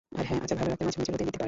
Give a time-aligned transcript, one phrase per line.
[0.19, 1.39] আর হ্যাঁ, আচার ভালো রাখতে মাঝে মাঝে রোদে দিতে পারেন।